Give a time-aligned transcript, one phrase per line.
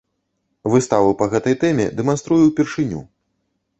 [0.75, 3.07] Выставу па гэтай тэме дэманструю ўпершыню.